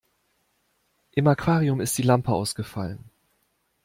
Im 1.11 1.27
Aquarium 1.27 1.79
ist 1.79 1.95
die 1.95 2.01
Lampe 2.01 2.31
ausgefallen. 2.31 3.03